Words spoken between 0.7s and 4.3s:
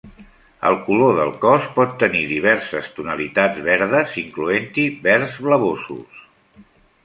color del cos pot tenir diverses tonalitats verdes,